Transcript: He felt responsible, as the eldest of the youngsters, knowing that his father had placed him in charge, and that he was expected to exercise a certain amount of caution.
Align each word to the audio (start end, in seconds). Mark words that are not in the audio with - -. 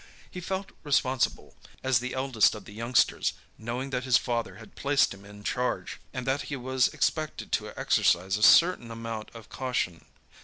He 0.31 0.41
felt 0.41 0.71
responsible, 0.81 1.55
as 1.83 1.99
the 1.99 2.15
eldest 2.15 2.55
of 2.55 2.65
the 2.65 2.73
youngsters, 2.73 3.33
knowing 3.59 3.91
that 3.91 4.03
his 4.03 4.17
father 4.17 4.55
had 4.55 4.73
placed 4.73 5.13
him 5.13 5.23
in 5.25 5.43
charge, 5.43 5.99
and 6.11 6.25
that 6.25 6.41
he 6.49 6.55
was 6.55 6.87
expected 6.87 7.51
to 7.51 7.69
exercise 7.79 8.35
a 8.35 8.41
certain 8.41 8.89
amount 8.89 9.29
of 9.35 9.49
caution. 9.49 10.05